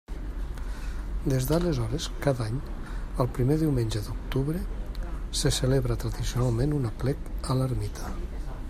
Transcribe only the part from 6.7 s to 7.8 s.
un aplec a